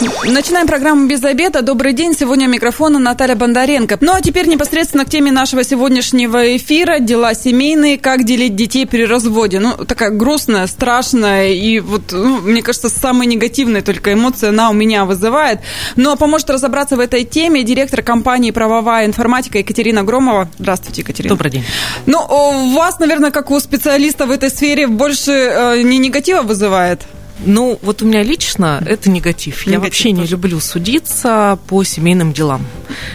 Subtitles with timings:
[0.00, 1.62] Начинаем программу «Без обеда».
[1.62, 2.14] Добрый день.
[2.14, 3.96] Сегодня микрофона Наталья Бондаренко.
[4.02, 6.98] Ну а теперь непосредственно к теме нашего сегодняшнего эфира.
[6.98, 7.96] Дела семейные.
[7.96, 9.58] Как делить детей при разводе.
[9.58, 14.74] Ну, такая грустная, страшная и вот, ну, мне кажется, самая негативная только эмоция она у
[14.74, 15.60] меня вызывает.
[15.96, 20.50] Но поможет разобраться в этой теме директор компании «Правовая информатика» Екатерина Громова.
[20.58, 21.34] Здравствуйте, Екатерина.
[21.34, 21.64] Добрый день.
[22.04, 27.06] Ну, у вас, наверное, как у специалиста в этой сфере, больше э, не негатива вызывает?
[27.44, 29.66] Ну, вот у меня лично это негатив.
[29.66, 30.22] негатив Я вообще тоже.
[30.22, 32.64] не люблю судиться по семейным делам.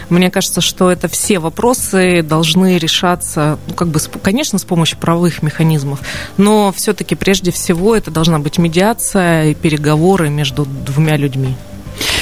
[0.08, 5.42] Мне кажется, что это все вопросы должны решаться, ну, как бы, конечно, с помощью правовых
[5.42, 6.00] механизмов,
[6.36, 11.56] но все-таки прежде всего это должна быть медиация и переговоры между двумя людьми.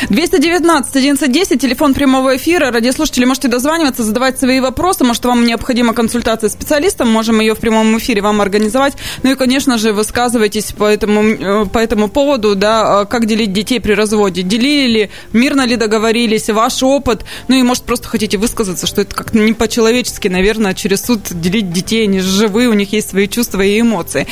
[0.08, 2.70] 219 1110, телефон прямого эфира.
[2.70, 5.04] Радиослушатели можете дозваниваться, задавать свои вопросы.
[5.04, 8.94] Может, вам необходима консультация с специалистом, можем ее в прямом эфире вам организовать.
[9.22, 13.52] Ну и, конечно же, высказывайтесь по этому, э, по этому поводу, да, а как делить
[13.52, 14.42] детей при разводе.
[14.42, 17.24] Делили ли, мирно ли договорились, ваш опыт.
[17.48, 21.72] Ну и, может, просто хотите высказаться, что это как-то не по-человечески, наверное, через суд делить
[21.72, 22.04] детей.
[22.04, 24.26] Они живые, у них есть свои чувства и эмоции.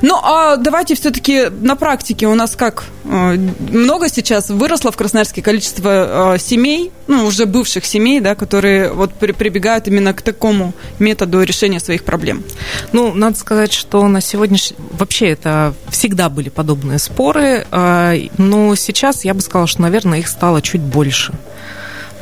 [0.00, 2.84] Ну, а давайте все-таки на практике у нас как?
[3.04, 3.36] Э,
[3.70, 9.12] много сейчас выросло в Красноярске количество э, семей, ну, уже бывших семей, да, которые вот
[9.14, 12.44] при, прибегают именно к такому методу решения своих проблем?
[12.92, 14.76] Ну, надо сказать, что на сегодняшний...
[14.92, 20.28] Вообще это всегда были подобные споры, э, но сейчас я бы сказала, что, наверное, их
[20.28, 21.32] стало чуть больше.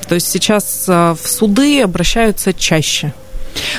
[0.08, 3.12] То есть сейчас в суды обращаются чаще.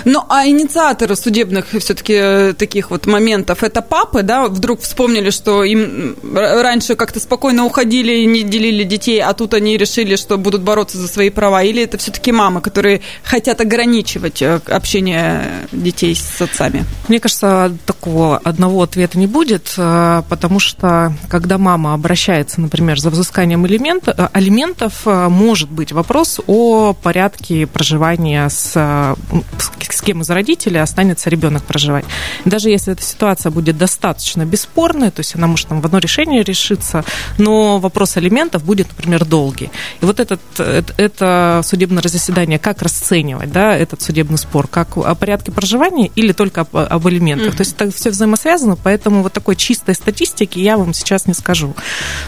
[0.05, 5.63] Ну, а инициаторы судебных все-таки э, таких вот моментов, это папы, да, вдруг вспомнили, что
[5.63, 10.61] им раньше как-то спокойно уходили и не делили детей, а тут они решили, что будут
[10.61, 16.41] бороться за свои права, или это все-таки мамы, которые хотят ограничивать э, общение детей с
[16.41, 16.85] отцами?
[17.07, 23.09] Мне кажется, такого одного ответа не будет, э, потому что когда мама обращается, например, за
[23.09, 29.15] взысканием элемент, алиментов, может быть вопрос о порядке проживания с
[29.61, 32.05] с кем из родителей останется ребенок проживать.
[32.45, 36.43] даже если эта ситуация будет достаточно бесспорной, то есть она может там в одно решение
[36.43, 37.03] решиться,
[37.37, 39.71] но вопрос алиментов будет, например, долгий.
[40.01, 45.15] И вот этот, это, это судебное заседание, как расценивать, да, этот судебный спор, как о
[45.15, 47.53] порядке проживания или только об, об алиментах.
[47.53, 47.57] Mm-hmm.
[47.57, 51.75] То есть это все взаимосвязано, поэтому вот такой чистой статистики я вам сейчас не скажу.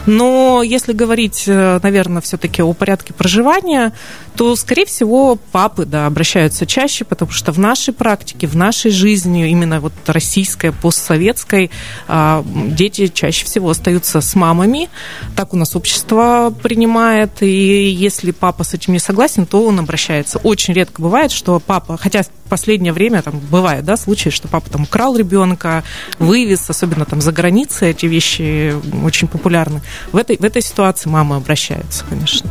[0.05, 3.93] Но если говорить, э, наверное, все-таки о порядке проживания,
[4.35, 9.49] то, скорее всего, папы, да, обращаются чаще, потому что в нашей практике, в нашей жизни,
[9.49, 11.71] именно вот российской, постсоветской,
[12.07, 14.89] а, дети чаще всего остаются с мамами.
[15.35, 20.39] Так у нас общество принимает, и если папа с этим не согласен, то он обращается.
[20.39, 24.83] Очень редко бывает, что папа, хотя последнее время там бывает, да, случаи, что папа там
[24.83, 25.83] украл ребенка,
[26.19, 29.81] вывез, особенно там за границей эти вещи очень популярны.
[30.11, 32.49] В этой, в этой ситуации мама обращается, конечно.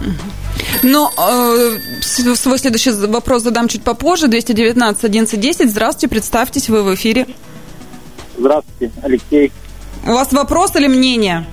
[0.82, 1.78] Но э,
[2.34, 4.28] свой следующий вопрос задам чуть попозже.
[4.28, 5.70] 219 11 10.
[5.70, 7.26] Здравствуйте, представьтесь, вы в эфире.
[8.38, 9.52] Здравствуйте, Алексей.
[10.06, 11.47] У вас вопрос или мнение?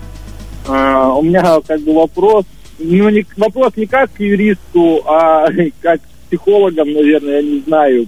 [0.67, 2.45] А, у меня как бы вопрос,
[2.79, 5.47] ну не, вопрос не как к юристу, а
[5.81, 8.07] как к психологам, наверное, я не знаю.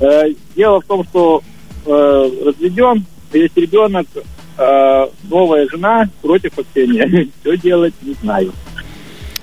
[0.00, 0.24] Э,
[0.56, 1.42] дело в том, что
[1.86, 4.06] э, разведен, есть ребенок,
[4.58, 7.28] э, новая жена против общения.
[7.40, 8.52] Что делать, не знаю.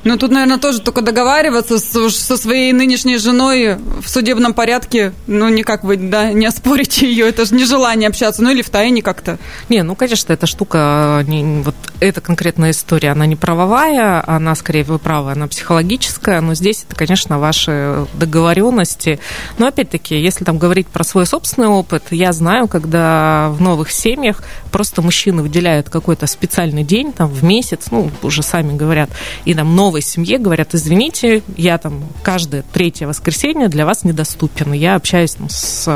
[0.03, 5.13] Ну, тут, наверное, тоже только договариваться с, со своей нынешней женой в судебном порядке.
[5.28, 7.29] Ну, никак вы, да, не оспорите ее.
[7.29, 8.41] Это же нежелание общаться.
[8.41, 9.38] Ну, или в тайне как-то.
[9.69, 14.84] Не, ну, конечно, эта штука, не, вот эта конкретная история, она не правовая, она, скорее,
[14.84, 16.41] вы правы, она психологическая.
[16.41, 19.19] Но здесь это, конечно, ваши договоренности.
[19.59, 24.44] Но, опять-таки, если там говорить про свой собственный опыт, я знаю, когда в новых семьях
[24.72, 29.11] просто мужчины выделяют какой-то специальный день, там, в месяц, ну, уже сами говорят,
[29.45, 34.73] и там новой семье говорят, извините, я там каждое третье воскресенье для вас недоступен.
[34.73, 35.87] Я общаюсь там, с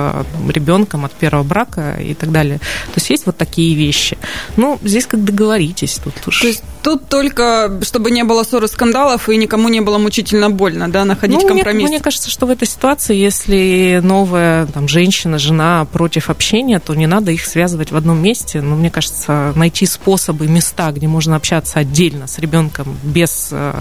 [0.48, 2.60] ребенком от первого брака и так далее.
[2.60, 4.20] То есть есть вот такие вещи.
[4.56, 5.95] Ну, здесь как договоритесь.
[6.04, 6.42] Тут уж...
[6.42, 10.90] То есть тут только, чтобы не было ссоры, скандалов и никому не было мучительно больно,
[10.90, 11.84] да, находить ну, компромисс.
[11.84, 16.94] Мне, мне кажется, что в этой ситуации, если новая там, женщина, жена против общения, то
[16.96, 18.62] не надо их связывать в одном месте.
[18.62, 23.74] Но мне кажется, найти способы, места, где можно общаться отдельно с ребенком без э,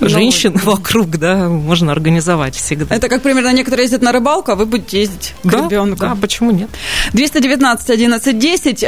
[0.00, 0.72] женщин Но...
[0.72, 2.94] вокруг, да, можно организовать всегда.
[2.94, 6.00] Это как примерно некоторые ездят на рыбалку, а вы будете ездить к да, ребенку.
[6.00, 6.68] Да, почему нет?
[7.12, 8.84] 219 11 10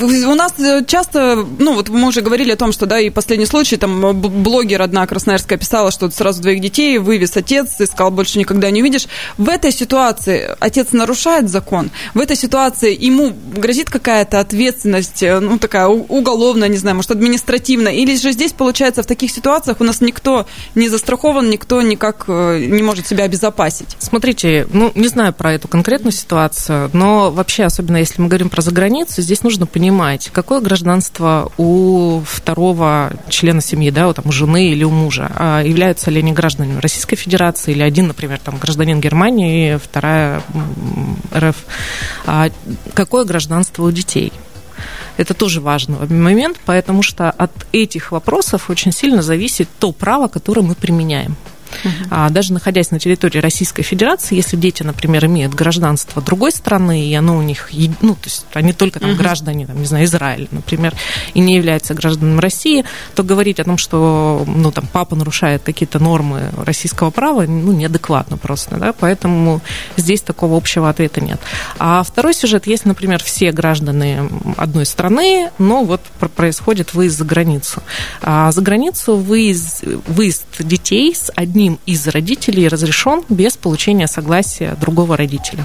[0.00, 3.46] у нас э, часто, ну вот мы уже говорили о том, что, да, и последний
[3.46, 8.38] случай, там блогер одна красноярская писала, что сразу двоих детей вывез отец и сказал, больше
[8.38, 9.06] никогда не увидишь.
[9.36, 15.58] В этой ситуации отец нарушает закон, в этой ситуации ему грозит какая-то ответственность, э, ну
[15.58, 20.00] такая уголовная, не знаю, может административная, или же здесь, получается, в таких ситуациях у нас
[20.00, 23.96] никто не застрахован, никто никак э, не может себя обезопасить?
[23.98, 28.62] Смотрите, ну не знаю про эту конкретную ситуацию, но вообще, особенно если мы говорим про
[28.62, 34.30] заграницу, здесь нужно понимать, понимать, какое гражданство у второго члена семьи, да, у, там, у
[34.30, 38.58] жены или у мужа, а являются ли они гражданами Российской Федерации или один, например, там,
[38.58, 40.40] гражданин Германии, вторая
[41.34, 41.56] РФ.
[42.26, 42.50] А
[42.94, 44.32] какое гражданство у детей?
[45.16, 50.62] Это тоже важный момент, потому что от этих вопросов очень сильно зависит то право, которое
[50.62, 51.34] мы применяем.
[51.84, 52.30] Uh-huh.
[52.30, 57.36] Даже находясь на территории Российской Федерации, если дети, например, имеют гражданство другой страны, и оно
[57.36, 57.70] у них,
[58.00, 59.16] ну, то есть они только там uh-huh.
[59.16, 60.94] граждане, там, не знаю, Израиля, например,
[61.34, 62.84] и не являются гражданами России,
[63.14, 68.36] то говорить о том, что, ну, там, папа нарушает какие-то нормы российского права, ну, неадекватно
[68.36, 69.60] просто, да, поэтому
[69.96, 71.40] здесь такого общего ответа нет.
[71.78, 76.00] А второй сюжет, есть, например, все граждане одной страны, но вот
[76.36, 77.82] происходит выезд за границу.
[78.20, 84.76] А за границу выезд, выезд детей с одним одним из родителей разрешен без получения согласия
[84.80, 85.64] другого родителя.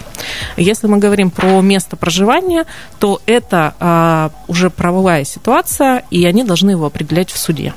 [0.56, 2.66] Если мы говорим про место проживания,
[3.00, 7.74] то это а, уже правовая ситуация, и они должны его определять в суде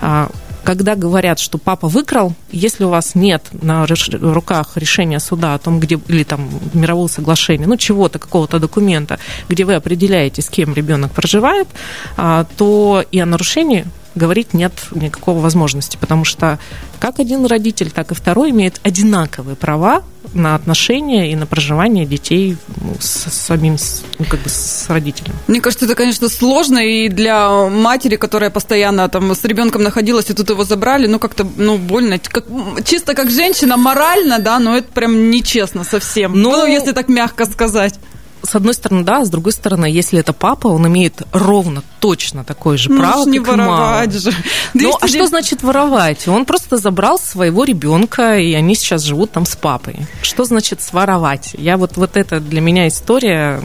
[0.00, 0.30] а,
[0.64, 5.80] когда говорят, что папа выкрал, если у вас нет на руках решения суда о том,
[5.80, 9.18] где или там мирового соглашения, ну чего-то, какого-то документа,
[9.48, 11.68] где вы определяете, с кем ребенок проживает,
[12.16, 13.84] а, то и о нарушении
[14.14, 16.58] говорить нет никакого возможности, потому что
[16.98, 20.02] как один родитель, так и второй имеют одинаковые права
[20.34, 23.76] на отношения и на проживание детей ну, с самим
[24.18, 25.32] ну, как бы с родителем.
[25.48, 30.34] Мне кажется, это, конечно, сложно и для матери, которая постоянно там с ребенком находилась, и
[30.34, 32.44] тут его забрали, ну как-то ну больно, как,
[32.84, 36.40] чисто как женщина морально, да, но это прям нечестно совсем.
[36.40, 36.50] Но...
[36.50, 37.94] Ну, если так мягко сказать
[38.42, 42.44] с одной стороны, да, а с другой стороны, если это папа, он имеет ровно точно
[42.44, 44.18] такое же право, ну, не как воровать мама.
[44.18, 44.32] же.
[44.74, 46.26] Ну, а что значит воровать?
[46.28, 49.96] Он просто забрал своего ребенка, и они сейчас живут там с папой.
[50.22, 51.54] Что значит своровать?
[51.58, 53.62] Я вот, вот это для меня история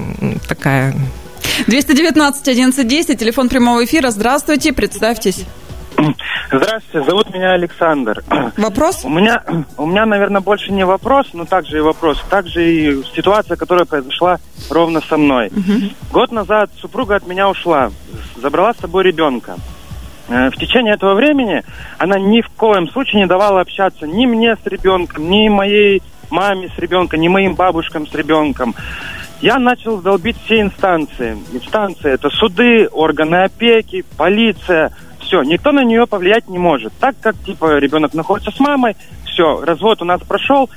[0.48, 0.96] такая...
[1.68, 4.12] 219 1110, телефон прямого эфира.
[4.12, 5.46] Здравствуйте, представьтесь.
[6.52, 8.24] Здравствуйте, зовут меня Александр.
[8.58, 9.04] Вопрос?
[9.04, 9.44] У меня,
[9.78, 12.24] у меня, наверное, больше не вопрос, но также и вопрос.
[12.30, 14.38] Также и ситуация, которая произошла
[14.70, 15.48] ровно со мной.
[15.48, 15.90] Угу.
[16.12, 17.92] Год назад супруга от меня ушла,
[18.42, 19.56] забрала с собой ребенка.
[20.28, 21.64] Э, в течение этого времени
[21.98, 26.70] она ни в коем случае не давала общаться ни мне с ребенком, ни моей маме
[26.76, 28.76] с ребенком, ни моим бабушкам с ребенком.
[29.42, 31.38] Я начал долбить все инстанции.
[31.52, 34.92] Инстанции это суды, органы опеки, полиция–
[35.26, 36.94] все, никто на нее повлиять не может.
[37.00, 38.96] Так как, типа, ребенок находится с мамой,
[39.26, 40.70] все, развод у нас прошел,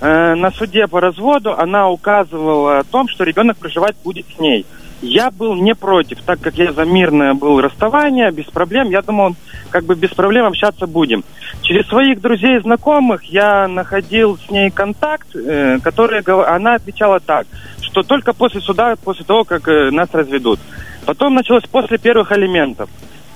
[0.00, 4.64] э, на суде по разводу она указывала о том, что ребенок проживать будет с ней.
[5.02, 8.88] Я был не против, так как я за мирное был расставание, без проблем.
[8.88, 9.36] Я думал,
[9.68, 11.22] как бы без проблем общаться будем.
[11.60, 17.46] Через своих друзей и знакомых я находил с ней контакт, э, который она отвечала так,
[17.82, 20.60] что только после суда, после того, как э, нас разведут.
[21.04, 22.88] Потом началось после первых алиментов.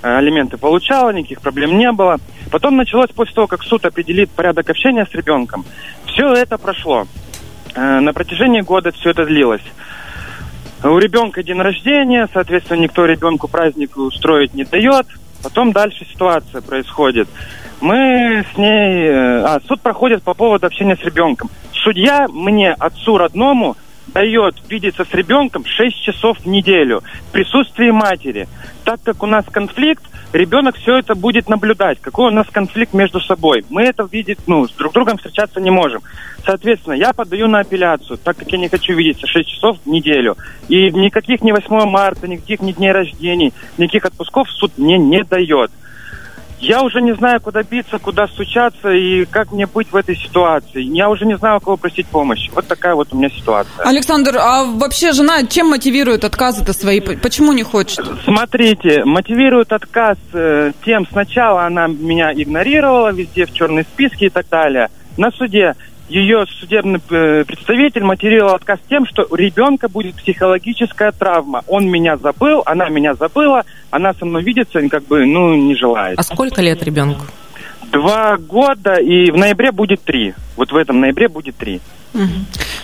[0.02, 2.18] Э, алименты получала, никаких проблем не было.
[2.50, 5.64] Потом началось после того, как суд определит порядок общения с ребенком.
[6.06, 7.06] Все это прошло.
[7.74, 9.62] Э, на протяжении года все это длилось.
[10.82, 15.06] У ребенка день рождения, соответственно, никто ребенку праздник устроить не дает.
[15.42, 17.28] Потом дальше ситуация происходит.
[17.80, 19.06] Мы с ней...
[19.06, 21.50] Э, а, суд проходит по поводу общения с ребенком.
[21.72, 23.76] Судья мне, отцу родному,
[24.12, 28.48] дает видеться с ребенком 6 часов в неделю в присутствии матери.
[28.84, 30.02] Так как у нас конфликт,
[30.32, 33.64] ребенок все это будет наблюдать, какой у нас конфликт между собой.
[33.70, 36.02] Мы это видеть, ну, с друг другом встречаться не можем.
[36.44, 40.36] Соответственно, я подаю на апелляцию, так как я не хочу видеться 6 часов в неделю.
[40.68, 45.70] И никаких ни 8 марта, никаких ни дней рождений, никаких отпусков суд мне не дает.
[46.60, 50.82] Я уже не знаю, куда биться, куда стучаться и как мне быть в этой ситуации.
[50.82, 52.50] Я уже не знаю, у кого просить помощи.
[52.54, 53.84] Вот такая вот у меня ситуация.
[53.84, 57.00] Александр, а вообще жена чем мотивирует отказы-то свои?
[57.00, 58.04] Почему не хочет?
[58.24, 64.46] Смотрите, мотивирует отказ э, тем, сначала она меня игнорировала везде в черной списке и так
[64.50, 64.88] далее.
[65.16, 65.74] На суде
[66.10, 71.62] ее судебный э, представитель мотивировал отказ тем, что у ребенка будет психологическая травма.
[71.68, 76.18] Он меня забыл, она меня забыла, она со мной видится, как бы, ну, не желает.
[76.18, 77.24] А сколько лет ребенку?
[77.92, 80.34] Два года, и в ноябре будет три.
[80.56, 81.80] Вот в этом ноябре будет три.
[82.12, 82.22] Угу.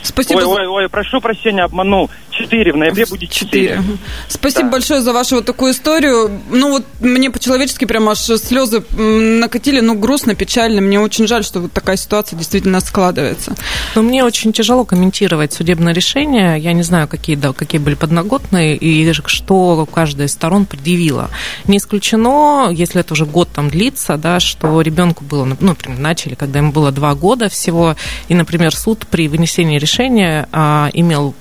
[0.03, 0.39] Спасибо.
[0.39, 2.11] Ой, ой, ой, прошу прощения, обманул.
[2.39, 3.77] 4, в ноябре будет 4.
[3.77, 3.99] 4.
[4.29, 4.71] Спасибо да.
[4.71, 6.31] большое за вашу вот такую историю.
[6.51, 10.81] Ну вот мне по-человечески прям аж слезы накатили, ну грустно, печально.
[10.81, 13.55] Мне очень жаль, что вот такая ситуация действительно складывается.
[13.95, 16.59] Но мне очень тяжело комментировать судебное решение.
[16.59, 21.31] Я не знаю, какие, да, какие были подноготные и что каждая из сторон предъявила.
[21.67, 26.35] Не исключено, если это уже год там длится, да, что ребенку было, ну, например, начали,
[26.35, 27.97] когда ему было два года всего,
[28.29, 31.35] и, например, суд при вынесении решения а, имел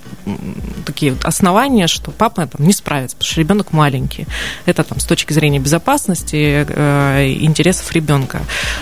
[0.86, 4.28] такие основания, что папа там, не справится, потому что ребенок маленький.
[4.66, 8.42] Это там с точки зрения безопасности, э, интересов ребенка,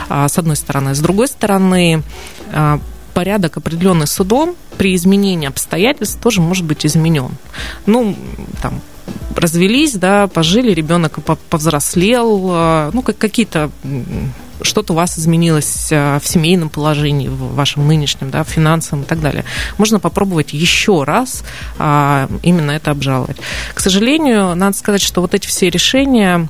[0.09, 0.95] а, с одной стороны.
[0.95, 2.03] С другой стороны,
[2.51, 2.79] а,
[3.13, 7.31] порядок, определенный судом, при изменении обстоятельств тоже может быть изменен.
[7.85, 8.15] Ну,
[8.61, 8.81] там,
[9.35, 11.19] развелись, да, пожили, ребенок
[11.49, 13.69] повзрослел, а, ну, как какие-то
[14.63, 19.05] что-то у вас изменилось а, в семейном положении, в вашем нынешнем, да, в финансовом и
[19.05, 19.45] так далее.
[19.77, 21.43] Можно попробовать еще раз
[21.77, 23.37] а, именно это обжаловать.
[23.73, 26.47] К сожалению, надо сказать, что вот эти все решения,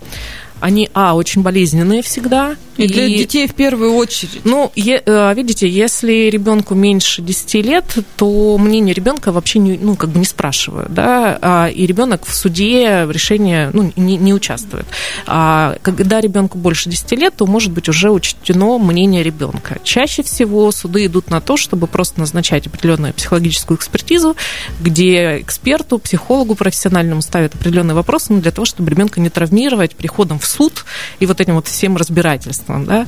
[0.64, 2.56] они, а, очень болезненные всегда.
[2.78, 4.46] И, и для детей в первую очередь.
[4.46, 9.98] Ну, е, э, видите, если ребенку меньше 10 лет, то мнение ребенка вообще не, ну,
[9.98, 14.34] как бы не спрашивают, да, а, и ребенок в суде в решении ну, не, не
[14.34, 14.86] участвует.
[15.28, 19.80] А когда ребенку больше 10 лет, то может быть уже учтено мнение ребенка.
[19.84, 24.38] Чаще всего суды идут на то, чтобы просто назначать определенную психологическую экспертизу,
[24.80, 30.40] где эксперту, психологу профессиональному ставят определенные вопросы ну, для того, чтобы ребенка не травмировать приходом
[30.40, 30.86] в суд
[31.20, 32.86] и вот этим вот всем разбирательством.
[32.86, 33.06] Да?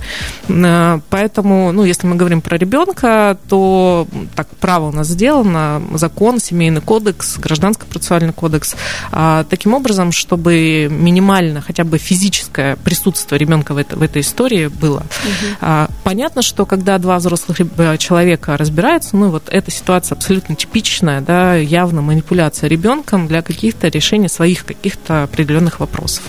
[0.47, 6.39] Э, поэтому, ну, если мы говорим про ребенка, то так право у нас сделано, закон,
[6.39, 8.75] семейный кодекс, гражданский процессуальный кодекс,
[9.11, 14.67] а, таким образом, чтобы минимально хотя бы физическое присутствие ребенка в, это, в этой истории
[14.67, 14.99] было.
[14.99, 15.87] Угу.
[16.03, 17.57] Понятно, что когда два взрослых
[17.97, 24.29] человека разбираются, ну, вот эта ситуация абсолютно типичная, да, явно манипуляция ребенком для каких-то решений
[24.29, 26.23] своих каких-то определенных вопросов.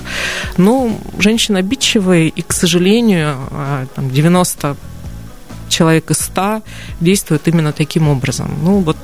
[0.57, 4.77] Ну, женщины обидчивые, и, к сожалению, а, там, 90
[5.69, 6.63] человек из 100
[7.01, 8.51] действуют именно таким образом.
[8.63, 8.97] Ну, вот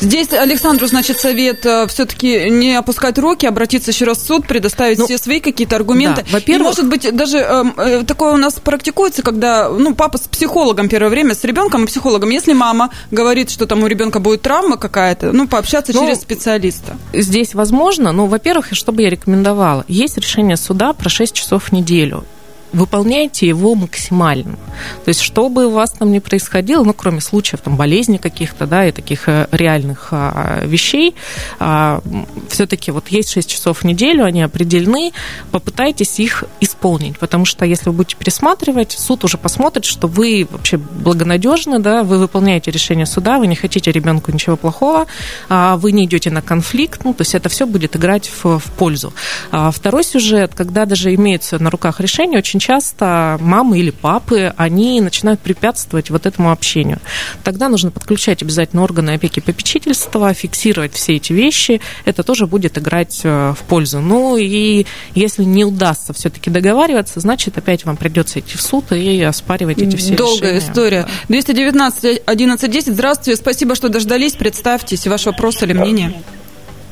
[0.00, 4.98] Здесь Александру, значит, совет э, все-таки не опускать руки, обратиться еще раз в суд, предоставить
[4.98, 6.22] ну, все свои какие-то аргументы.
[6.22, 10.18] Да, во-первых, И, может быть, даже э, э, такое у нас практикуется, когда, ну, папа
[10.18, 12.30] с психологом первое время, с ребенком и психологом.
[12.30, 16.96] Если мама говорит, что там у ребенка будет травма какая-то, ну, пообщаться ну, через специалиста.
[17.12, 21.72] Здесь возможно, но, во-первых, что бы я рекомендовала, есть решение суда про 6 часов в
[21.72, 22.24] неделю
[22.72, 24.56] выполняйте его максимально.
[25.04, 28.66] То есть, что бы у вас там ни происходило, ну, кроме случаев там, болезни каких-то,
[28.66, 31.14] да, и таких э, реальных а, вещей,
[31.58, 32.00] а,
[32.48, 35.12] все-таки вот есть 6 часов в неделю, они определены,
[35.50, 40.76] попытайтесь их исполнить, потому что если вы будете пересматривать, суд уже посмотрит, что вы вообще
[40.76, 45.06] благонадежны, да, вы выполняете решение суда, вы не хотите ребенку ничего плохого,
[45.48, 48.72] а вы не идете на конфликт, ну, то есть это все будет играть в, в
[48.72, 49.12] пользу.
[49.50, 54.52] А второй сюжет, когда даже имеется на руках решение, очень очень часто мамы или папы,
[54.56, 56.98] они начинают препятствовать вот этому общению.
[57.44, 61.80] Тогда нужно подключать обязательно органы опеки и попечительства, фиксировать все эти вещи.
[62.04, 64.00] Это тоже будет играть э, в пользу.
[64.00, 69.22] Ну и если не удастся все-таки договариваться, значит, опять вам придется идти в суд и
[69.22, 70.58] оспаривать эти все Долгая решения.
[70.58, 71.06] история.
[71.28, 72.92] 219 11 10.
[72.92, 74.34] Здравствуйте, спасибо, что дождались.
[74.34, 76.12] Представьтесь, ваш вопрос или мнение.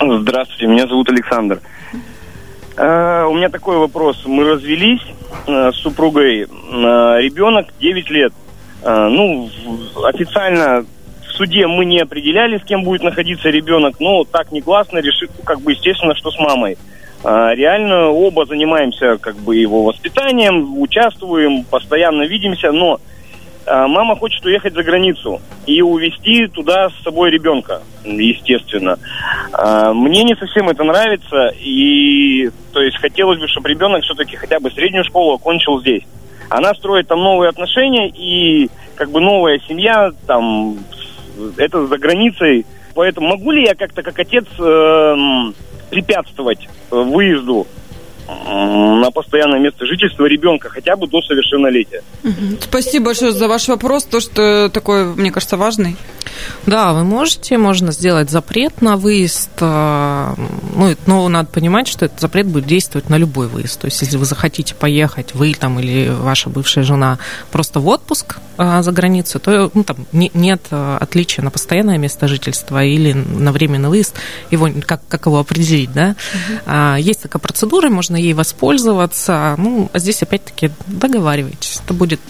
[0.01, 1.61] Здравствуйте, меня зовут Александр.
[2.77, 4.23] Uh, у меня такой вопрос.
[4.27, 5.01] Мы развелись,
[5.47, 6.43] Э, с супругой.
[6.43, 6.47] Э,
[7.21, 8.33] ребенок 9 лет.
[8.83, 9.49] Э, ну,
[10.05, 10.85] официально
[11.27, 15.61] в суде мы не определяли, с кем будет находиться ребенок, но так негласно решит, как
[15.61, 16.77] бы, естественно, что с мамой.
[17.25, 23.01] Реально оба занимаемся как бы его воспитанием, участвуем, постоянно видимся, но
[23.67, 28.99] мама хочет уехать за границу и увезти туда с собой ребенка, естественно.
[29.95, 34.71] Мне не совсем это нравится, и то есть хотелось бы, чтобы ребенок все-таки хотя бы
[34.71, 36.05] среднюю школу окончил здесь.
[36.49, 40.79] Она строит там новые отношения, и как бы новая семья, там,
[41.57, 42.67] это за границей.
[42.95, 45.17] Поэтому могу ли я как-то как отец э,
[45.91, 47.67] препятствовать выезду
[48.29, 52.03] на постоянное место жительства ребенка хотя бы до совершеннолетия.
[52.61, 55.97] Спасибо большое за ваш вопрос, то, что такой, мне кажется, важный.
[56.67, 60.35] Да, вы можете, можно сделать запрет на выезд, э,
[60.77, 63.81] ну, но надо понимать, что этот запрет будет действовать на любой выезд.
[63.81, 67.19] То есть, если вы захотите поехать, вы там или ваша бывшая жена
[67.53, 72.27] просто в отпуск э, за границу, то ну, там нет э, отличия на постоянное место
[72.27, 74.17] жительства или на временный выезд,
[74.51, 76.17] его, как, как его определить, да?
[76.67, 76.97] Угу.
[76.99, 79.55] Есть такая процедура, можно ей воспользоваться.
[79.59, 82.21] Ну, а здесь опять-таки договаривайтесь, это будет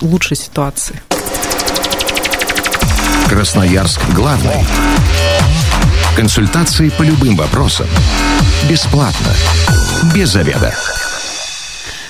[0.00, 1.00] лучшей ситуации.
[3.28, 4.64] Красноярск главный.
[6.16, 7.86] Консультации по любым вопросам.
[8.68, 9.32] Бесплатно.
[10.14, 10.74] Без заведа.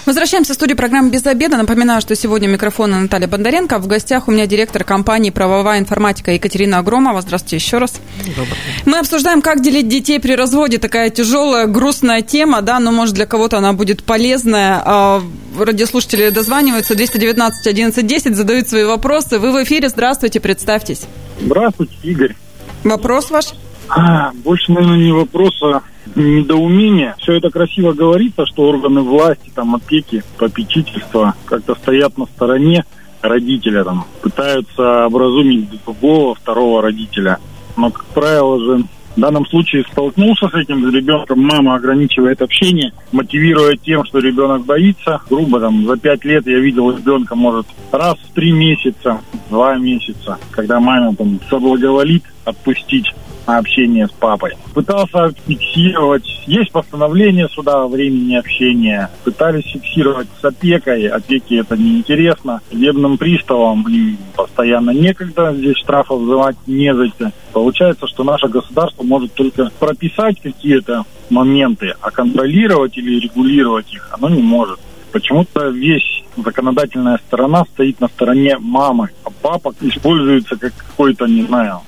[0.06, 1.56] Возвращаемся в студию программы «Без обеда».
[1.56, 3.78] Напоминаю, что сегодня микрофон Наталья Бондаренко.
[3.78, 7.22] В гостях у меня директор компании «Правовая информатика» Екатерина Агромова.
[7.22, 7.94] Здравствуйте еще раз.
[8.36, 8.54] Добрый.
[8.84, 10.76] Мы обсуждаем, как делить детей при разводе.
[10.76, 14.82] Такая тяжелая, грустная тема, да, но, может, для кого-то она будет полезная.
[14.84, 15.22] А,
[15.58, 19.38] радиослушатели дозваниваются 219 11 10, задают свои вопросы.
[19.38, 19.88] Вы в эфире.
[19.88, 21.04] Здравствуйте, представьтесь.
[21.40, 22.36] Здравствуйте, Игорь.
[22.82, 23.54] Вопрос ваш?
[23.88, 25.82] А, больше, наверное, не вопрос, а
[26.14, 27.14] недоумение.
[27.18, 32.84] Все это красиво говорится, что органы власти, там, опеки, попечительства как-то стоят на стороне
[33.22, 37.38] родителя, там, пытаются образумить другого, второго родителя.
[37.76, 38.84] Но, как правило же,
[39.16, 45.20] в данном случае столкнулся с этим ребенком, мама ограничивает общение, мотивируя тем, что ребенок боится.
[45.30, 50.38] Грубо там за пять лет я видел ребенка, может, раз в три месяца, два месяца,
[50.50, 53.14] когда мама там соблаговолит отпустить
[53.46, 54.52] общение с папой.
[54.74, 56.24] Пытался фиксировать.
[56.46, 59.10] Есть постановление суда о времени общения.
[59.24, 61.06] Пытались фиксировать с опекой.
[61.06, 62.60] Опеке это неинтересно.
[62.70, 65.54] Судебным приставам им постоянно некогда.
[65.54, 67.32] Здесь штрафов взывать не за это.
[67.52, 74.28] Получается, что наше государство может только прописать какие-то моменты, а контролировать или регулировать их оно
[74.28, 74.78] не может.
[75.12, 81.82] Почему-то весь законодательная сторона стоит на стороне мамы, а папа используется как какой-то, не знаю,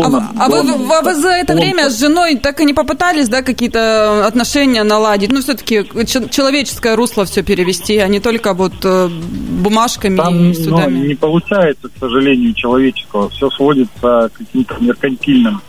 [0.00, 3.28] донор, а, а, вы, а вы за это время с женой так и не попытались,
[3.28, 5.30] да, какие-то отношения наладить?
[5.30, 5.84] Ну, все-таки
[6.30, 10.98] человеческое русло все перевести, а не только вот э, бумажками Там, и судами.
[10.98, 13.28] Ну, не получается, к сожалению, человеческого.
[13.30, 15.60] Все сводится к каким-то меркантильным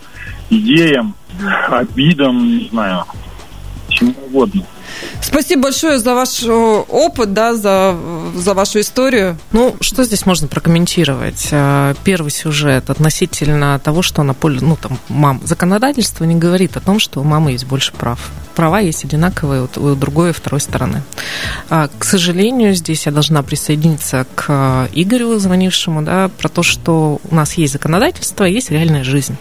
[0.49, 1.15] идеям,
[1.69, 3.05] обидам, не знаю,
[3.89, 4.63] чему угодно.
[5.21, 7.95] Спасибо большое за ваш опыт, да, за,
[8.35, 9.37] за вашу историю.
[9.51, 11.47] Ну, что здесь можно прокомментировать?
[11.51, 16.81] Э, первый сюжет относительно того, что на поле, ну, там, мам, законодательство не говорит о
[16.81, 18.19] том, что у мамы есть больше прав.
[18.55, 21.01] Права есть одинаковые у другой и второй стороны.
[21.69, 27.35] А, к сожалению, здесь я должна присоединиться к Игорю, звонившему, да, про то, что у
[27.35, 29.37] нас есть законодательство, есть реальная жизнь.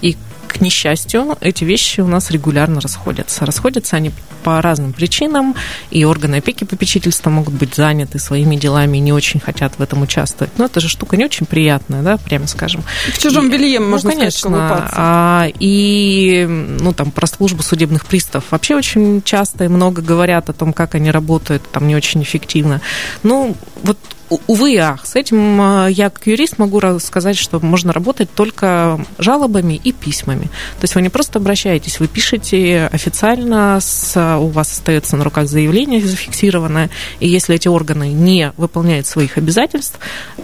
[0.00, 0.16] И
[0.56, 3.46] к несчастью, эти вещи у нас регулярно расходятся.
[3.46, 5.54] Расходятся они по разным причинам,
[5.90, 10.02] и органы опеки попечительства могут быть заняты своими делами и не очень хотят в этом
[10.02, 10.52] участвовать.
[10.58, 12.84] Но это же штука не очень приятная, да, прямо скажем.
[13.12, 18.44] В чужом белье, ну, можно конечно, сказать, а, И, ну, там, про службу судебных приставов
[18.50, 22.80] вообще очень часто и много говорят о том, как они работают, там, не очень эффективно.
[23.22, 23.98] Ну, вот
[24.46, 25.06] увы и ах.
[25.06, 30.44] С этим а, я, как юрист, могу сказать, что можно работать только жалобами и письмами.
[30.44, 35.48] То есть вы не просто обращаетесь, вы пишете официально, с, у вас остается на руках
[35.48, 39.98] заявление зафиксированное, и если эти органы не выполняют своих обязательств,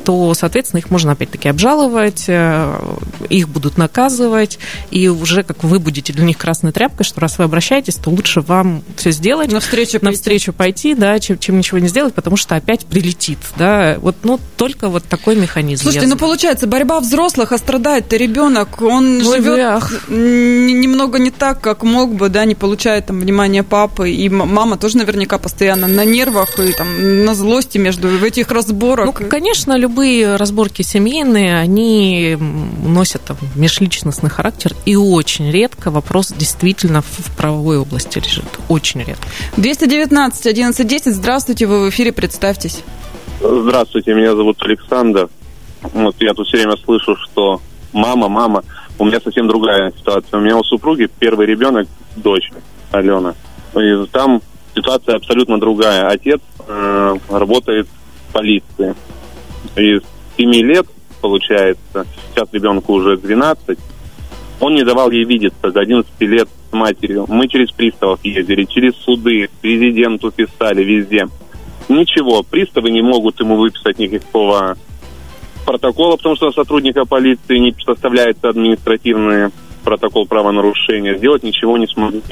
[0.04, 2.96] то, соответственно, их можно опять-таки обжаловать, э,
[3.28, 4.58] их будут наказывать,
[4.90, 8.40] и уже как вы будете для них красной тряпкой, что раз вы обращаетесь, то лучше
[8.40, 12.86] вам все сделать, навстречу, навстречу пойти, да, чем, чем ничего не сделать, потому что опять
[12.86, 15.82] прилетит, да, вот, ну, только вот такой механизм.
[15.82, 20.08] Слушайте, ну, получается, борьба взрослых, а страдает-то ребенок, он Ой, живет ах.
[20.08, 24.98] немного не так, как мог бы, да, не получает там внимания папы, и мама тоже
[24.98, 29.06] наверняка постоянно на нервах и там на злости между в этих разборах.
[29.06, 32.36] Ну, конечно, любые разборки семейные, они
[32.84, 38.44] носят там, межличностный характер, и очень редко вопрос действительно в правовой области лежит.
[38.68, 39.26] Очень редко.
[39.56, 41.14] 219 11 10.
[41.14, 42.80] Здравствуйте, вы в эфире, представьтесь.
[43.44, 45.28] Здравствуйте, меня зовут Александр.
[45.82, 47.60] Вот я тут все время слышу, что
[47.92, 48.62] мама, мама.
[49.00, 50.38] У меня совсем другая ситуация.
[50.38, 52.52] У меня у супруги первый ребенок, дочь
[52.92, 53.34] Алена.
[53.74, 54.40] И там
[54.76, 56.06] ситуация абсолютно другая.
[56.06, 57.88] Отец э, работает
[58.28, 58.94] в полиции.
[59.74, 60.02] И с
[60.36, 60.86] 7 лет,
[61.20, 63.76] получается, сейчас ребенку уже 12,
[64.60, 67.26] он не давал ей видеться до 11 лет с матерью.
[67.28, 71.26] Мы через приставов ездили, через суды, президенту писали везде.
[71.88, 74.76] Ничего, приставы не могут ему выписать никакого
[75.64, 79.50] протокола, потому что сотрудника полиции не составляется административный
[79.84, 81.16] протокол правонарушения.
[81.16, 82.22] Сделать ничего не смогли.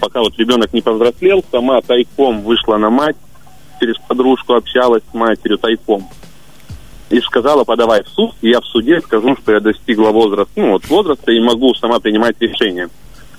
[0.00, 3.16] Пока вот ребенок не повзрослел, сама тайком вышла на мать,
[3.80, 6.08] через подружку общалась с матерью тайком.
[7.10, 10.72] И сказала, подавай в суд, и я в суде скажу, что я достигла возраста, ну
[10.72, 12.88] вот возраста и могу сама принимать решения.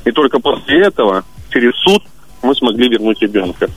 [0.04, 2.04] И только после этого, через суд,
[2.42, 3.70] мы смогли вернуть ребенка.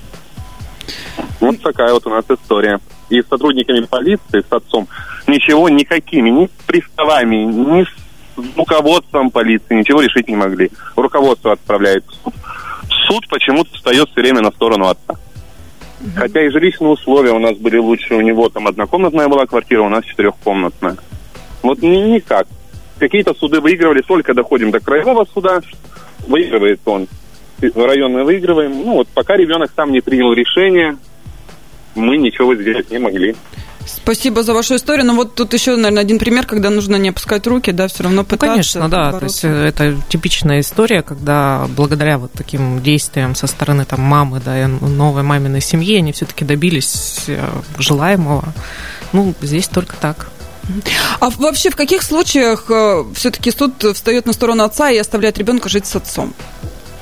[1.41, 2.81] Вот такая вот у нас история.
[3.11, 4.89] И с сотрудниками полиции, с отцом,
[5.27, 10.71] ничего, никакими, ни с приставами, ни с руководством полиции, ничего решить не могли.
[10.97, 12.35] Руководство отправляет в суд.
[13.07, 15.17] Суд почему-то встает все время на сторону отца.
[16.17, 18.15] Хотя и жилищные условия у нас были лучше.
[18.15, 20.97] У него там однокомнатная была квартира, у нас четырехкомнатная.
[21.63, 22.47] Вот никак.
[22.99, 25.61] какие-то суды выигрывали, только доходим до краевого суда,
[26.27, 27.09] выигрывает он.
[27.61, 28.73] Районные выигрываем.
[28.73, 30.97] Ну вот пока ребенок сам не принял решение,
[31.95, 33.35] мы ничего сделать не могли.
[33.87, 35.07] Спасибо за вашу историю.
[35.07, 38.25] Но вот тут еще, наверное, один пример, когда нужно не опускать руки, да, все равно
[38.25, 38.47] пытаться.
[38.47, 39.13] Ну, конечно, да.
[39.13, 39.21] Бороться.
[39.21, 44.41] То есть э, это типичная история, когда благодаря вот таким действиям со стороны там мамы,
[44.45, 47.47] да, и новой маминой семьи, они все-таки добились э,
[47.79, 48.45] желаемого.
[49.13, 50.31] Ну, здесь только так.
[51.21, 55.69] А вообще в каких случаях э, все-таки суд встает на сторону отца и оставляет ребенка
[55.69, 56.33] жить с отцом?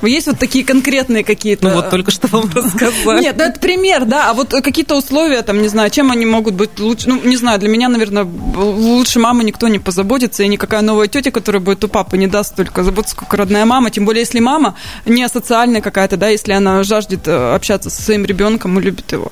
[0.07, 1.67] Есть вот такие конкретные какие-то...
[1.67, 3.21] Ну вот только что вам рассказали.
[3.21, 6.55] Нет, ну это пример, да, а вот какие-то условия, там, не знаю, чем они могут
[6.55, 10.81] быть лучше, ну, не знаю, для меня, наверное, лучше мамы никто не позаботится, и никакая
[10.81, 14.21] новая тетя, которая будет у папы, не даст только заботиться, сколько родная мама, тем более,
[14.21, 18.81] если мама не асоциальная какая-то, да, если она жаждет э, общаться со своим ребенком и
[18.81, 19.31] любит его.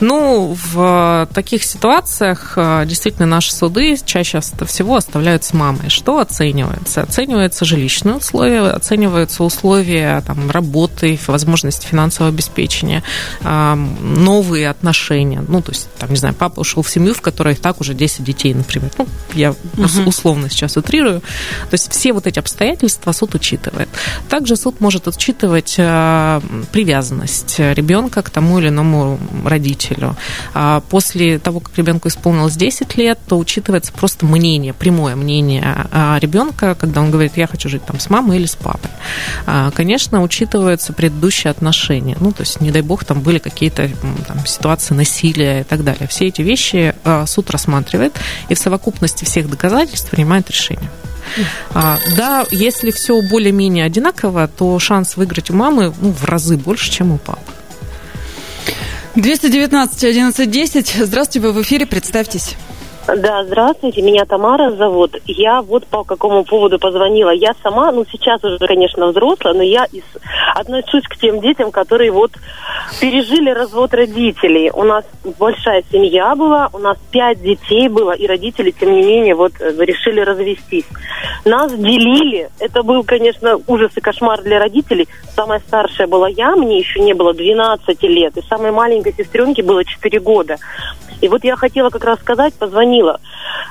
[0.00, 5.88] Ну, в таких ситуациях э, действительно наши суды чаще всего оставляют с мамой.
[5.88, 7.02] Что оценивается?
[7.02, 13.02] Оцениваются жилищные условия, оцениваются условия условия там, работы, возможности финансового обеспечения,
[13.42, 15.44] новые отношения.
[15.46, 18.24] Ну, то есть, там, не знаю, папа ушел в семью, в которой так уже 10
[18.24, 18.90] детей, например.
[18.98, 19.86] Ну, я угу.
[20.06, 21.20] условно сейчас утрирую.
[21.20, 23.88] То есть все вот эти обстоятельства суд учитывает.
[24.28, 26.40] Также суд может учитывать а,
[26.72, 30.16] привязанность ребенка к тому или иному родителю.
[30.54, 36.18] А после того, как ребенку исполнилось 10 лет, то учитывается просто мнение, прямое мнение а,
[36.20, 38.90] ребенка, когда он говорит, я хочу жить там с мамой или с папой
[39.74, 42.16] конечно, учитываются предыдущие отношения.
[42.20, 43.90] Ну, то есть, не дай бог, там были какие-то
[44.26, 46.06] там, ситуации насилия и так далее.
[46.08, 48.14] Все эти вещи а, суд рассматривает
[48.48, 50.90] и в совокупности всех доказательств принимает решение.
[51.74, 56.90] А, да, если все более-менее одинаково, то шанс выиграть у мамы ну, в разы больше,
[56.90, 57.40] чем у папы.
[59.14, 60.96] 219 11 10.
[61.00, 62.56] Здравствуйте, вы в эфире, представьтесь.
[63.06, 65.16] Да, здравствуйте, меня Тамара зовут.
[65.26, 67.30] Я вот по какому поводу позвонила.
[67.30, 70.04] Я сама, ну сейчас уже, конечно, взрослая, но я из,
[70.54, 72.30] отношусь к тем детям, которые вот
[73.00, 74.70] пережили развод родителей.
[74.72, 75.04] У нас
[75.38, 79.74] большая семья была, у нас пять детей было, и родители, тем не менее, вот э,
[79.78, 80.86] решили развестись.
[81.44, 82.50] Нас делили.
[82.60, 85.08] Это был, конечно, ужас и кошмар для родителей.
[85.34, 89.84] Самая старшая была я, мне еще не было 12 лет, и самой маленькой сестренке было
[89.84, 90.58] 4 года.
[91.22, 92.52] И вот я хотела как раз сказать,
[92.92, 93.20] позвонила.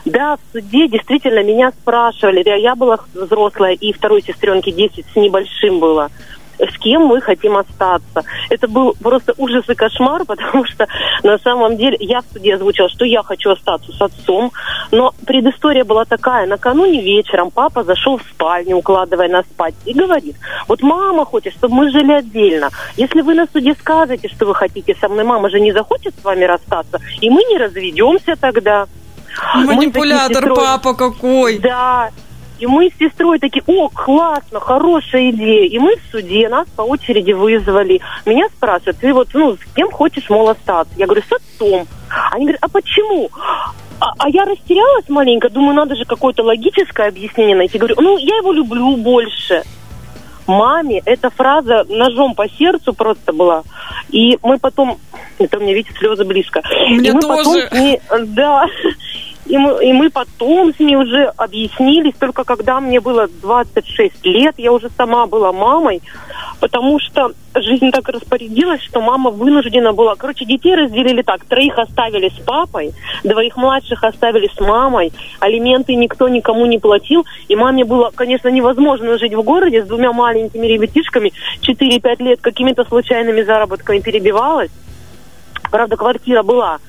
[0.05, 2.43] Да, в суде действительно меня спрашивали.
[2.59, 6.09] Я была взрослая, и второй сестренке 10 с небольшим было
[6.69, 8.23] с кем мы хотим остаться.
[8.49, 10.87] Это был просто ужас и кошмар, потому что
[11.23, 14.51] на самом деле я в суде озвучила, что я хочу остаться с отцом,
[14.91, 16.47] но предыстория была такая.
[16.47, 20.35] Накануне вечером папа зашел в спальню, укладывая нас спать, и говорит,
[20.67, 22.69] вот мама хочет, чтобы мы жили отдельно.
[22.97, 26.23] Если вы на суде скажете, что вы хотите со мной, мама же не захочет с
[26.23, 28.87] вами расстаться, и мы не разведемся тогда.
[29.55, 31.59] Манипулятор папа какой.
[31.59, 32.09] Да,
[32.61, 35.67] и мы с сестрой такие, о, классно, хорошая идея.
[35.67, 38.01] И мы в суде, нас по очереди вызвали.
[38.23, 40.93] Меня спрашивают, ты вот, ну, с кем хочешь, мол, остаться?
[40.95, 41.87] Я говорю, с отцом.
[42.31, 43.31] Они говорят, а почему?
[43.99, 47.79] А, а я растерялась маленько, думаю, надо же какое-то логическое объяснение найти.
[47.79, 49.63] Говорю, ну, я его люблю больше.
[50.45, 53.63] Маме эта фраза ножом по сердцу просто была.
[54.09, 54.99] И мы потом...
[55.45, 56.61] Это у меня, видите, слезы близко.
[56.89, 57.67] Мне и мы тоже.
[57.69, 58.65] Потом, и, да.
[59.45, 64.55] И мы, и мы потом с ней уже объяснились, только когда мне было 26 лет,
[64.57, 66.01] я уже сама была мамой,
[66.59, 70.15] потому что жизнь так распорядилась, что мама вынуждена была...
[70.15, 71.43] Короче, детей разделили так.
[71.45, 77.55] Троих оставили с папой, двоих младших оставили с мамой, алименты никто никому не платил, и
[77.55, 83.41] маме было, конечно, невозможно жить в городе с двумя маленькими ребятишками, 4-5 лет какими-то случайными
[83.41, 84.71] заработками перебивалась.
[85.71, 86.79] Правда, квартира была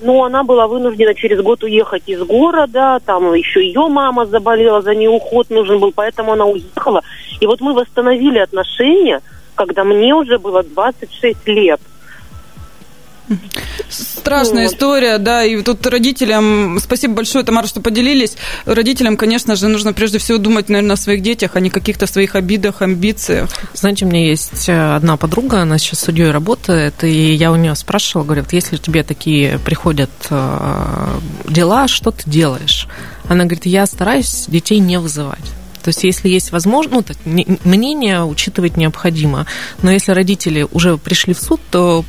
[0.00, 4.94] но она была вынуждена через год уехать из города, там еще ее мама заболела, за
[4.94, 7.02] ней уход нужен был, поэтому она уехала.
[7.38, 9.20] И вот мы восстановили отношения,
[9.54, 11.80] когда мне уже было 26 лет.
[13.90, 14.74] Страшная вот.
[14.74, 18.36] история, да, и тут родителям, спасибо большое, Тамара, что поделились.
[18.64, 22.34] Родителям, конечно же, нужно прежде всего думать, наверное, о своих детях, а не каких-то своих
[22.34, 23.50] обидах, амбициях.
[23.74, 27.74] Знаете, у меня есть э, одна подруга, она сейчас судьей работает, и я у нее
[27.74, 32.86] спрашивала, говорю, вот если тебе такие приходят э, дела, что ты делаешь?
[33.28, 35.44] Она говорит, я стараюсь детей не вызывать.
[35.82, 37.16] То есть, если есть возможность, ну, так,
[37.64, 39.46] мнение учитывать необходимо.
[39.82, 42.04] Но если родители уже пришли в суд, то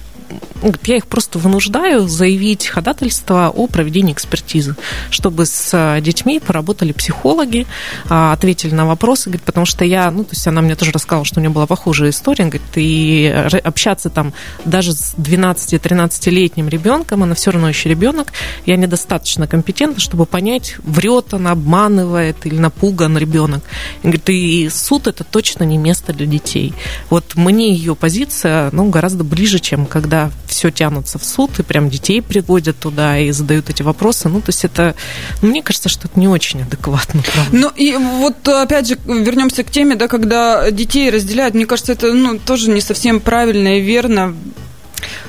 [0.84, 4.76] я их просто вынуждаю заявить ходатайство о проведении экспертизы,
[5.10, 7.65] чтобы с детьми поработали психологи,
[8.10, 11.26] а, ответили на вопросы, говорит, потому что я, ну, то есть она мне тоже рассказала,
[11.26, 13.28] что у нее была похожая история, говорит, и
[13.63, 14.34] общаться там
[14.65, 18.34] даже с 12-13-летним ребенком, она все равно еще ребенок,
[18.65, 23.63] я недостаточно компетентна, чтобы понять, врет она, обманывает или напуган ребенок.
[24.00, 26.74] И говорит, и суд это точно не место для детей.
[27.10, 31.89] Вот мне ее позиция, ну, гораздо ближе, чем когда все тянутся в суд, и прям
[31.89, 34.29] детей приводят туда и задают эти вопросы.
[34.29, 34.95] Ну, то есть это,
[35.41, 37.23] ну, мне кажется, что это не очень адекватно.
[37.34, 37.57] Правда.
[37.57, 42.13] Ну, и вот опять же, вернемся к теме, да, когда детей разделяют, мне кажется, это,
[42.13, 44.36] ну, тоже не совсем правильно и верно.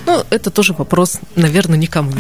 [0.06, 2.12] Ну, это тоже вопрос, наверное, никому.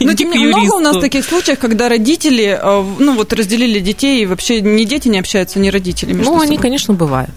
[0.00, 4.22] Но тем не много у нас таких случаев, когда родители, э, ну, вот разделили детей,
[4.22, 7.30] и вообще ни дети не общаются, ни родители Ну, они, конечно, бывают.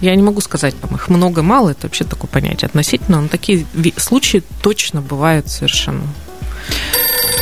[0.00, 4.42] Я не могу сказать, там их много-мало, это вообще такое понятие относительно, но такие случаи
[4.62, 6.02] точно бывают совершенно.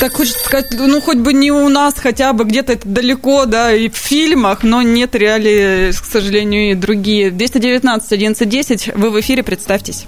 [0.01, 3.73] Так хочется сказать, ну хоть бы не у нас, хотя бы где-то это далеко, да,
[3.73, 7.31] и в фильмах, но нет реалии, к сожалению, и другие.
[7.31, 10.07] 219 1110, вы в эфире, представьтесь.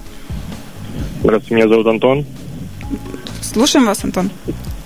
[1.21, 2.25] Здравствуйте, меня зовут Антон.
[3.41, 4.29] Слушаем вас, Антон.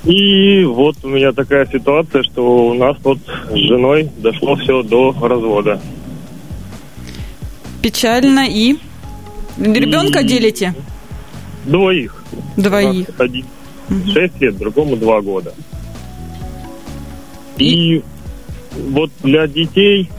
[0.06, 3.17] И вот у меня такая ситуация, что у нас вот
[3.50, 5.82] с женой дошло все до развода.
[7.82, 8.78] Печально и...
[9.58, 10.28] Ребенка и...
[10.28, 10.74] делите?
[11.65, 12.24] Двоих.
[12.58, 13.08] Двоих.
[13.18, 13.46] Один
[13.89, 14.12] угу.
[14.12, 15.54] 6 лет, другому 2 года.
[17.58, 17.96] И...
[17.98, 18.04] и
[18.92, 20.10] вот для детей,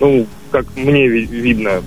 [0.00, 1.82] ну, как мне видно,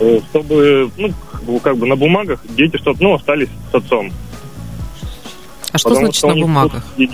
[0.00, 4.10] э, чтобы, ну, как бы на бумагах дети, чтобы, ну, остались с отцом.
[5.72, 6.84] А что Потому значит что на бумагах?
[6.96, 7.10] Суд,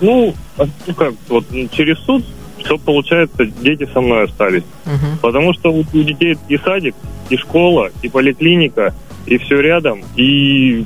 [0.00, 2.24] ну, а, ну, как, вот через суд
[2.64, 4.64] что получается, дети со мной остались.
[4.86, 5.18] Угу.
[5.20, 6.94] Потому что у детей и садик,
[7.30, 8.94] и школа, и поликлиника,
[9.26, 10.02] и все рядом.
[10.16, 10.84] И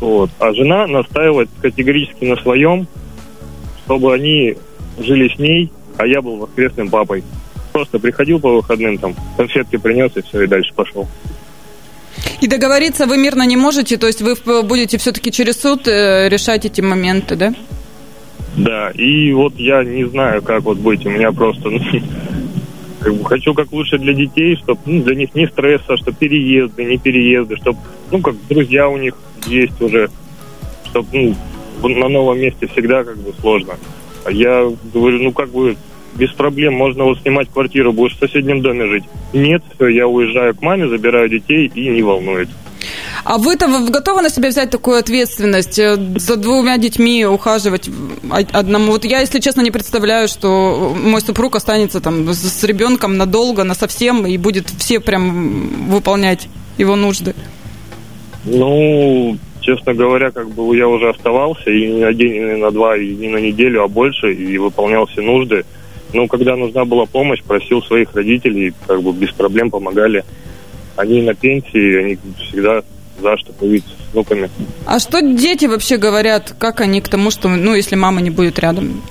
[0.00, 0.30] вот.
[0.38, 2.86] А жена настаивает категорически на своем,
[3.84, 4.56] чтобы они
[4.98, 7.22] жили с ней, а я был воскресным папой.
[7.72, 11.06] Просто приходил по выходным, там, конфетки принес, и все, и дальше пошел.
[12.40, 16.64] И договориться вы мирно не можете, то есть вы будете все-таки через суд э, решать
[16.64, 17.54] эти моменты, да?
[18.56, 21.04] Да, и вот я не знаю, как вот быть.
[21.06, 21.80] У меня просто ну,
[23.00, 26.84] как бы хочу как лучше для детей, чтобы ну, для них не стресса, что переезды,
[26.84, 27.78] не переезды, чтобы,
[28.10, 29.14] ну, как друзья у них
[29.46, 30.08] есть уже,
[30.86, 31.34] чтобы, ну,
[31.88, 33.74] на новом месте всегда как бы сложно.
[34.24, 35.76] А я говорю, ну, как бы
[36.16, 39.04] без проблем, можно вот снимать квартиру, будешь в соседнем доме жить.
[39.34, 42.48] Нет, все, я уезжаю к маме, забираю детей и не волнует.
[43.28, 47.90] А вы-то готовы на себя взять такую ответственность, э, за двумя детьми ухаживать
[48.30, 48.92] одному?
[48.92, 53.74] Вот я, если честно, не представляю, что мой супруг останется там с ребенком надолго, на
[53.74, 56.46] совсем, и будет все прям выполнять
[56.78, 57.34] его нужды.
[58.44, 62.70] Ну, честно говоря, как бы я уже оставался и не на день, и не на
[62.70, 65.64] два, и не на неделю, а больше, и выполнял все нужды.
[66.12, 70.24] Ну, когда нужна была помощь, просил своих родителей, как бы без проблем помогали.
[70.94, 72.84] Они на пенсии, они всегда
[73.20, 74.50] за что появиться с внуками.
[74.86, 76.54] А что дети вообще говорят?
[76.58, 79.02] Как они к тому, что, ну, если мама не будет рядом?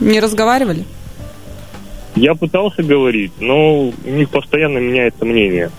[0.00, 0.84] Не разговаривали?
[2.16, 5.70] Я пытался говорить, но у них постоянно меняется мнение.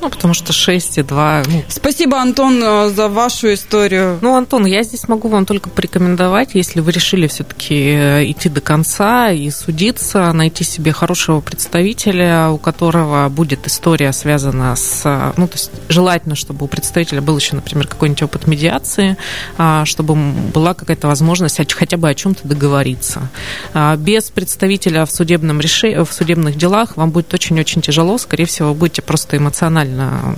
[0.00, 1.46] Ну, потому что 6,2...
[1.48, 1.64] Ну...
[1.68, 4.18] Спасибо, Антон, э, за вашу историю.
[4.20, 8.60] Ну, Антон, я здесь могу вам только порекомендовать, если вы решили все-таки э, идти до
[8.60, 15.02] конца и судиться, найти себе хорошего представителя, у которого будет история связана с...
[15.04, 19.16] Э, ну, то есть желательно, чтобы у представителя был еще, например, какой-нибудь опыт медиации,
[19.56, 23.28] а, чтобы была какая-то возможность хотя бы о чем-то договориться.
[23.72, 28.68] А, без представителя в, судебном решении, в судебных делах вам будет очень-очень тяжело, скорее всего,
[28.68, 30.36] вы будете просто эмоционально рационально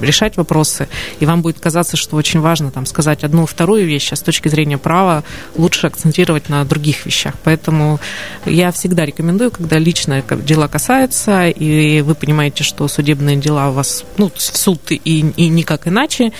[0.00, 0.88] решать вопросы,
[1.20, 4.48] и вам будет казаться, что очень важно там, сказать одну вторую вещь, а с точки
[4.48, 5.24] зрения права
[5.56, 7.34] лучше акцентировать на других вещах.
[7.44, 7.98] Поэтому
[8.44, 14.04] я всегда рекомендую, когда личные дела касаются, и вы понимаете, что судебные дела у вас
[14.18, 16.32] ну, в суд и, и никак иначе,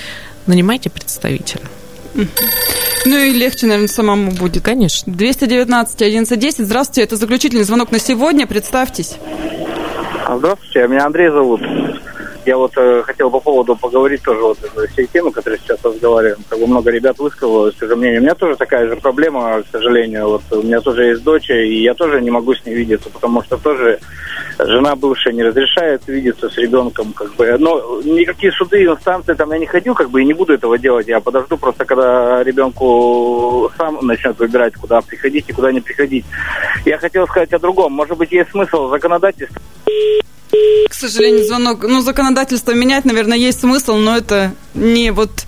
[0.47, 1.62] нанимайте представителя.
[3.05, 4.62] Ну и легче, наверное, самому будет.
[4.64, 5.12] Конечно.
[5.12, 6.66] 219 1110.
[6.66, 8.47] Здравствуйте, это заключительный звонок на сегодня.
[8.47, 9.18] Представьтесь.
[10.29, 11.61] Здравствуйте, меня Андрей зовут.
[12.49, 14.59] Я вот э, хотел по поводу поговорить тоже вот
[14.93, 16.39] всей темы, которую сейчас разговариваем.
[16.49, 18.21] Как бы много ребят высказалось уже мнение.
[18.21, 20.29] У меня тоже такая же проблема, к сожалению.
[20.31, 23.43] Вот у меня тоже есть дочь, и я тоже не могу с ней видеться, потому
[23.43, 24.01] что тоже
[24.59, 27.55] жена бывшая не разрешает видеться с ребенком, как бы.
[27.59, 31.07] Но никакие суды, инстанции там я не ходил, как бы, и не буду этого делать.
[31.07, 36.25] Я подожду просто, когда ребенку сам начнет выбирать, куда приходить и куда не приходить.
[36.87, 37.93] Я хотел сказать о другом.
[37.93, 39.61] Может быть, есть смысл законодательства
[40.99, 41.83] сожалению, звонок.
[41.83, 45.45] Ну, законодательство менять, наверное, есть смысл, но это не вот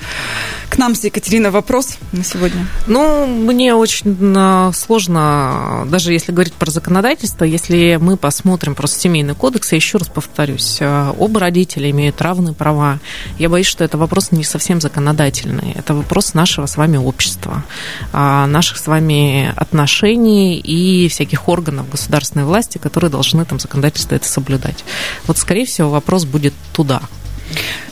[0.70, 2.66] к нам с Екатериной вопрос на сегодня.
[2.86, 9.34] Ну, мне очень а, сложно, даже если говорить про законодательство, если мы посмотрим просто семейный
[9.34, 13.00] кодекс, я еще раз повторюсь, а, оба родителя имеют равные права.
[13.36, 17.64] Я боюсь, что это вопрос не совсем законодательный, это вопрос нашего с вами общества,
[18.12, 24.28] а, наших с вами отношений и всяких органов государственной власти, которые должны там законодательство это
[24.28, 24.84] соблюдать.
[25.26, 27.02] Вот, скорее всего, вопрос будет туда.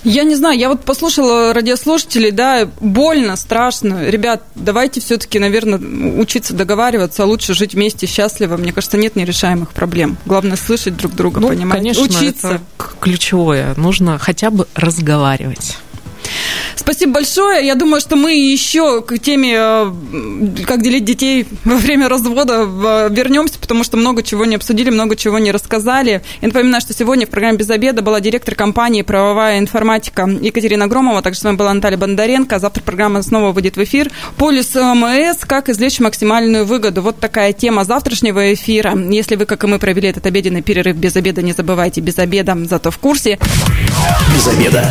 [0.05, 4.09] Я не знаю, я вот послушала радиослушателей, да, больно, страшно.
[4.09, 8.57] Ребят, давайте все-таки, наверное, учиться договариваться, а лучше жить вместе счастливо.
[8.57, 10.16] Мне кажется, нет нерешаемых проблем.
[10.25, 12.49] Главное слышать друг друга, ну, понимать, конечно, учиться.
[12.49, 12.61] Это
[13.01, 13.75] ключевое.
[13.77, 15.77] Нужно хотя бы разговаривать.
[16.90, 17.66] Спасибо большое.
[17.66, 19.92] Я думаю, что мы еще к теме, э,
[20.66, 22.62] как делить детей во время развода,
[23.11, 26.22] вернемся, потому что много чего не обсудили, много чего не рассказали.
[26.40, 31.20] Я напоминаю, что сегодня в программе «Без обеда» была директор компании «Правовая информатика» Екатерина Громова,
[31.20, 32.59] также с вами была Наталья Бондаренко.
[32.59, 34.11] Завтра программа снова выйдет в эфир.
[34.38, 37.03] Полис МС «Как извлечь максимальную выгоду».
[37.03, 38.96] Вот такая тема завтрашнего эфира.
[39.11, 42.57] Если вы, как и мы, провели этот обеденный перерыв без обеда, не забывайте без обеда,
[42.64, 43.38] зато в курсе.
[44.35, 44.90] Без обеда.